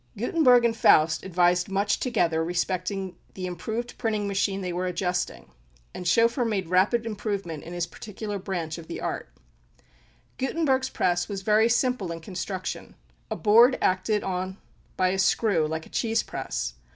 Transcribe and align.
[Illustration: 0.15 0.39
ANCIENT 0.39 0.45
PRESS.] 0.45 0.57
Gutenberg 0.57 0.65
and 0.65 0.75
Faust 0.77 1.23
advised 1.23 1.69
much 1.69 1.99
together 1.99 2.43
respecting 2.43 3.15
the 3.35 3.45
improved 3.45 3.99
printing 3.99 4.27
machine 4.27 4.61
they 4.61 4.73
were 4.73 4.87
adjusting, 4.87 5.51
and 5.93 6.07
Schoeffer 6.07 6.43
made 6.43 6.69
rapid 6.69 7.05
improvement 7.05 7.63
in 7.63 7.73
his 7.73 7.85
particular 7.85 8.39
branch 8.39 8.79
of 8.79 8.87
the 8.87 8.99
art. 8.99 9.29
Gutenberg's 10.39 10.89
press 10.89 11.29
was 11.29 11.43
very 11.43 11.69
simple 11.69 12.11
in 12.11 12.19
construction, 12.19 12.95
a 13.29 13.35
board 13.35 13.77
acted 13.79 14.23
on 14.23 14.57
by 14.97 15.09
a 15.09 15.19
screw, 15.19 15.67
like 15.67 15.85
a 15.85 15.89
cheese 15.89 16.23
press. 16.23 16.73